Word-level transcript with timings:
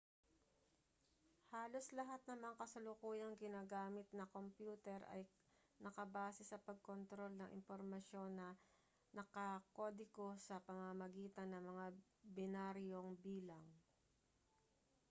halos 1.53 1.87
lahat 1.97 2.17
ng 2.25 2.39
mga 2.43 2.55
kasalukuyang 2.61 3.33
ginagamit 3.43 4.07
na 4.17 4.25
kompyuter 4.35 4.97
ay 5.13 5.21
nakabase 5.83 6.41
sa 6.47 6.57
pagkontrol 6.67 7.29
ng 7.37 7.53
impormasyon 7.61 8.29
na 8.39 8.49
nakakodigo 9.17 10.27
sa 10.47 10.55
pamamagitan 10.67 11.49
ng 11.53 11.63
mga 11.71 11.85
binaryong 12.35 13.09
bilang 13.25 13.65